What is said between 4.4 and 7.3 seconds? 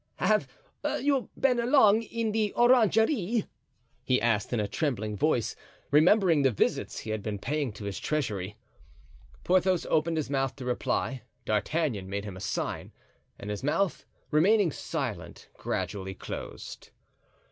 in a trembling voice, remembering the visits he had